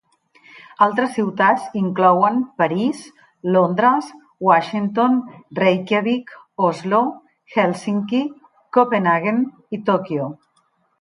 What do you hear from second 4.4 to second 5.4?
Washington,